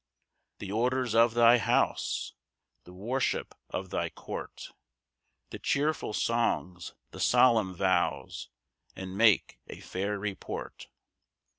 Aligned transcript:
4 0.57 0.65
The 0.65 0.71
orders 0.71 1.13
of 1.13 1.35
thy 1.35 1.59
house, 1.59 2.33
The 2.85 2.91
worship 2.93 3.53
of 3.69 3.91
thy 3.91 4.09
court, 4.09 4.71
The 5.51 5.59
cheerful 5.59 6.13
songs, 6.13 6.95
the 7.11 7.19
solemn 7.19 7.75
vows; 7.75 8.49
And 8.95 9.15
make 9.15 9.59
a 9.67 9.79
fair 9.79 10.17
report. 10.17 10.87